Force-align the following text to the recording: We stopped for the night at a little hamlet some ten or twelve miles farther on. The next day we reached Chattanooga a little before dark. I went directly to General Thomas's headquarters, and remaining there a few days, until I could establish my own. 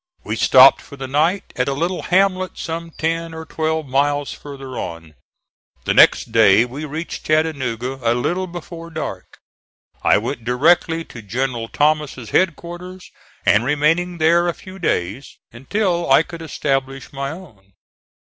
We 0.23 0.35
stopped 0.35 0.81
for 0.81 0.95
the 0.95 1.05
night 1.07 1.53
at 1.55 1.67
a 1.67 1.75
little 1.75 2.01
hamlet 2.01 2.57
some 2.57 2.89
ten 2.89 3.35
or 3.35 3.45
twelve 3.45 3.85
miles 3.85 4.33
farther 4.33 4.75
on. 4.79 5.13
The 5.85 5.93
next 5.93 6.31
day 6.31 6.65
we 6.65 6.85
reached 6.85 7.23
Chattanooga 7.23 7.99
a 8.01 8.15
little 8.15 8.47
before 8.47 8.89
dark. 8.89 9.37
I 10.01 10.17
went 10.17 10.43
directly 10.43 11.03
to 11.05 11.21
General 11.21 11.67
Thomas's 11.67 12.31
headquarters, 12.31 13.11
and 13.45 13.63
remaining 13.63 14.17
there 14.17 14.47
a 14.47 14.55
few 14.55 14.79
days, 14.79 15.37
until 15.51 16.09
I 16.11 16.23
could 16.23 16.41
establish 16.41 17.13
my 17.13 17.29
own. 17.29 17.73